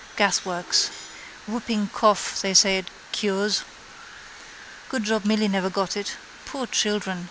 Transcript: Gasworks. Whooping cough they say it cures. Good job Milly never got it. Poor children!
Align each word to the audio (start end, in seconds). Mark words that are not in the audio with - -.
Gasworks. 0.17 0.89
Whooping 1.45 1.89
cough 1.93 2.41
they 2.41 2.55
say 2.55 2.79
it 2.79 2.87
cures. 3.11 3.63
Good 4.89 5.03
job 5.03 5.25
Milly 5.25 5.47
never 5.47 5.69
got 5.69 5.95
it. 5.95 6.15
Poor 6.43 6.65
children! 6.65 7.19